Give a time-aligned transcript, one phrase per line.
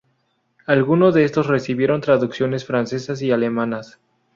[0.65, 3.99] Alguno de estos recibieron traducciones francesas y alemanas.